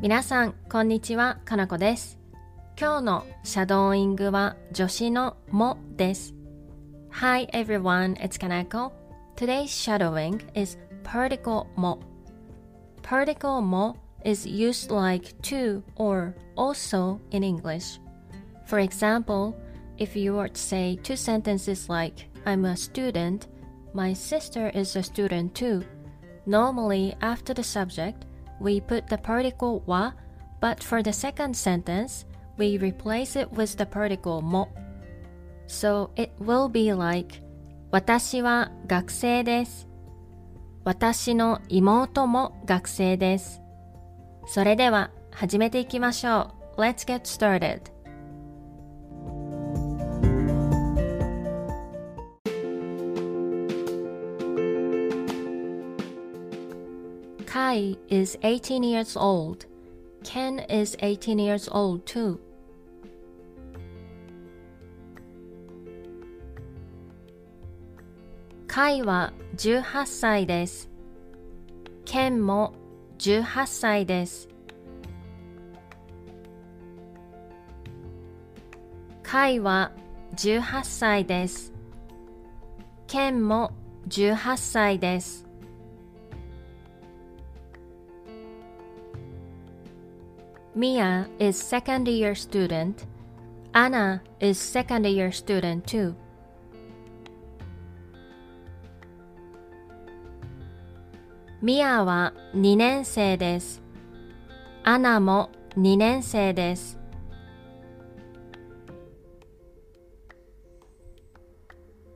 [0.00, 2.18] 皆さん、こんにちは、かなこです。
[2.78, 6.34] 今日のシャドーイングは助詞のもです。
[7.10, 8.90] Hi everyone, it's Kanako.
[9.36, 12.00] Today's shadowing is particle mo.
[13.02, 18.00] Particle mo is used like to or also in English.
[18.66, 19.54] For example,
[19.98, 23.46] if you were to say two sentences like I'm a student,
[23.94, 25.84] my sister is a student too.
[26.46, 28.24] Normally, after the subject,
[28.59, 30.11] we put the particle wa,
[30.59, 32.25] but for the second sentence,
[32.57, 34.69] we replace it with the particle mo.
[35.67, 37.41] So it will be like
[37.91, 39.87] 私は学生です。
[40.83, 43.61] 私の妹も学生です。
[44.45, 46.81] それでは始めていきましょう。
[46.81, 47.96] Let's get started.
[57.67, 59.65] Kai is 18 years old.
[60.23, 62.39] Ken is 18 years old too.
[68.67, 70.89] カイは18歳です。
[72.05, 72.73] ケンも
[73.17, 74.47] 18歳です。
[79.23, 79.91] カイは
[80.37, 81.73] 18歳です。
[83.07, 83.73] ケンも
[84.07, 85.46] 18歳です。
[90.77, 93.07] Mia is second year student.
[93.73, 96.13] Anna is second year student too.
[101.63, 103.81] ミアは2年生です。
[104.83, 106.99] アナも2年生です。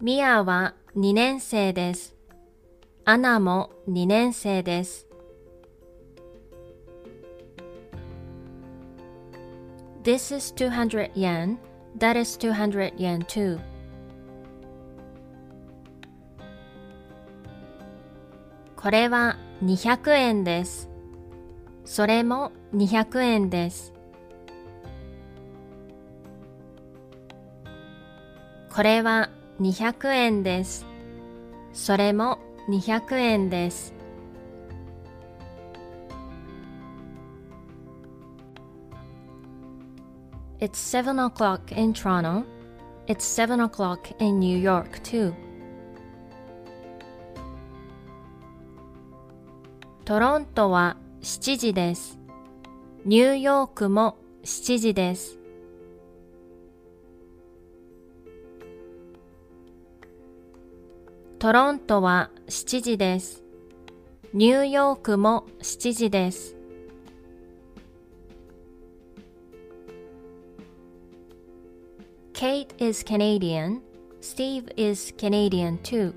[0.00, 2.14] ミアは2年生です。
[3.04, 5.08] アナも2年生です。
[10.04, 11.58] This is 200 yen.
[11.98, 13.58] That is 200 yen too.
[18.76, 20.90] これは200円です。
[21.86, 23.94] それも200円です。
[28.70, 30.84] これは200円です。
[31.72, 33.93] それも200円です。
[40.64, 42.42] It's seven o'clock in Toronto.
[43.06, 45.34] It's seven o'clock in New York too.
[50.06, 52.18] トロントは7時です。
[53.04, 55.38] ニューヨークも7時です。
[61.40, 63.44] トロントは7時です。
[64.32, 66.53] ニューヨークも7時です。
[72.34, 73.80] Kate is Canadian.
[74.20, 76.12] Steve is Canadian too.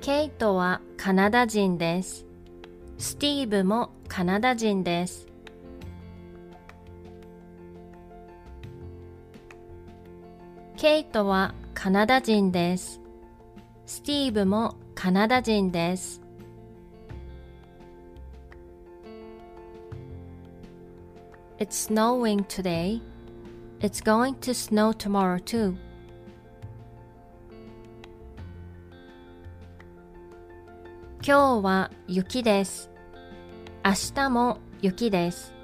[0.00, 2.24] ケイトはカナダ人です。
[2.98, 5.26] スティーブもカナダ人です。
[10.76, 13.00] ケイトはカナダ人です。
[13.86, 16.23] スティーブもカナダ人です。
[21.56, 23.00] It's snowing today.
[23.80, 25.76] It's going to snow tomorrow too.
[31.22, 32.90] 今日は雪です。
[33.84, 35.54] 明日も雪です。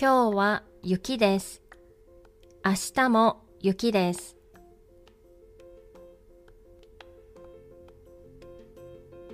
[0.00, 1.60] 今日は雪です。
[2.64, 4.37] 明日も雪です。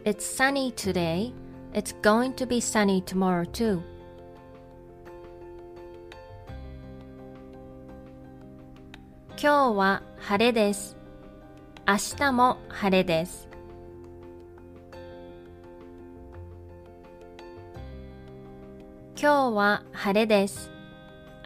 [0.06, 1.32] It's sunny today.
[1.72, 3.82] It's going to be sunny tomorrow too.
[9.38, 10.94] 今日は晴れです。
[11.88, 13.49] 明日も晴れです。
[19.19, 20.70] 今日は晴れです。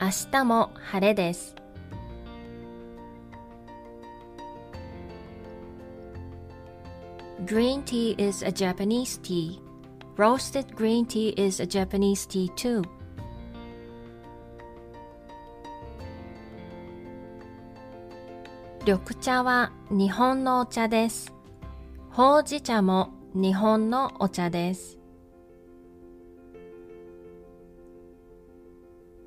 [0.00, 1.57] 明日も晴れです。
[7.48, 9.58] Green tea is a Japanese tea.
[10.18, 12.84] Roasted green tea is a Japanese tea too.
[18.84, 21.32] 緑茶は日本のお茶です。
[22.10, 24.98] ほうじ茶も日本のお茶です。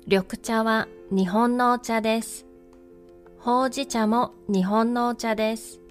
[0.06, 2.46] 緑茶は日本のお茶です。
[3.40, 5.81] ほうじ茶も日本のお茶です。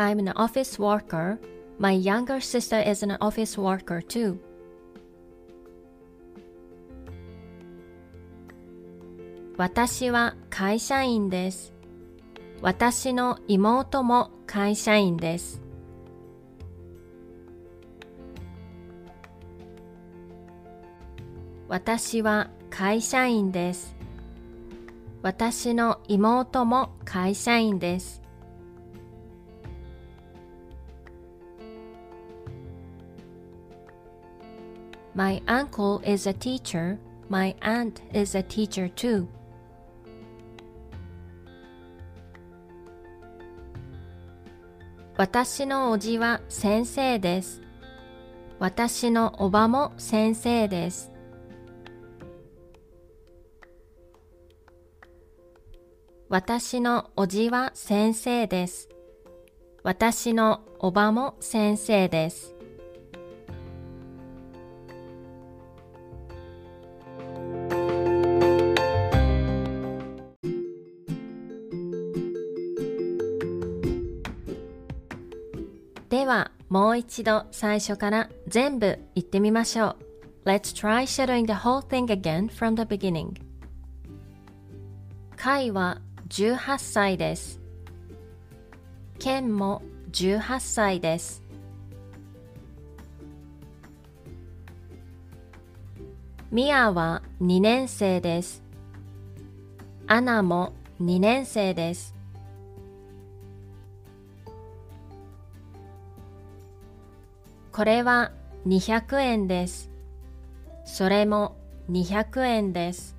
[0.00, 1.40] I'm an office worker.
[1.76, 4.38] My younger sister is an office worker too.
[9.56, 11.72] 私は会社員です。
[12.62, 15.60] 私の妹も会社員です。
[21.66, 23.96] 私は会社員です。
[25.22, 28.27] 私の妹も会社員です。
[35.18, 36.96] My uncle is a teacher.
[37.28, 39.26] My aunt is a teacher too.
[45.16, 47.60] 私のおじは先生です。
[48.60, 51.10] 私のおばも先生です。
[56.28, 58.88] 私のおじは先生です。
[59.82, 62.57] 私のおばも先生です。
[76.68, 79.96] もう一度最初から全部言ってみましょ
[80.44, 80.48] う。
[80.48, 83.32] Let's try shadowing the whole thing again from the beginning.
[85.36, 87.60] カイは18歳です。
[89.18, 91.42] ケンも18歳です。
[96.50, 98.62] ミアは2年生です。
[100.06, 102.17] アナも2年生です。
[107.78, 108.32] これは
[108.66, 109.88] 200円です。
[110.84, 111.56] それも
[111.88, 113.14] 200円です。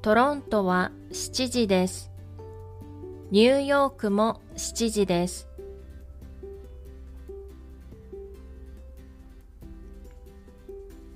[0.00, 2.10] トロントは7時です。
[3.30, 5.48] ニューヨークも7時です。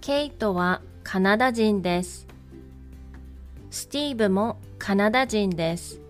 [0.03, 2.27] ケイトはカナダ人です。
[3.71, 6.04] スティーブもカナダ人です。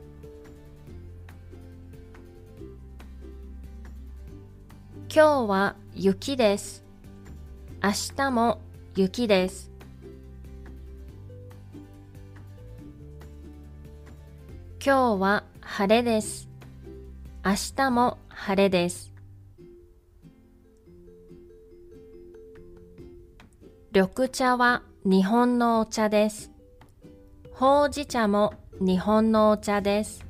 [5.16, 6.82] 今日は雪です。
[7.80, 8.60] 明日も
[8.96, 9.70] 雪です。
[14.84, 16.48] 今日は晴れです。
[17.44, 19.12] 明日も晴れです。
[23.92, 26.50] 緑茶は日本のお茶です。
[27.52, 30.23] ほうじ茶も日本のお茶です。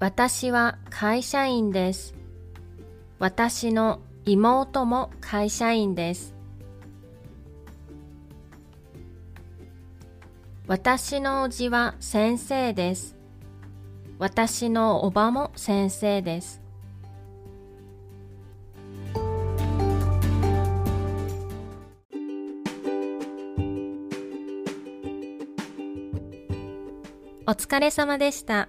[0.00, 2.14] 私は会社員です。
[3.18, 6.36] 私の妹も会社員です。
[10.68, 13.16] 私のおじは先生です。
[14.20, 16.62] 私のおばも先生です。
[27.48, 28.68] お疲れ様でした。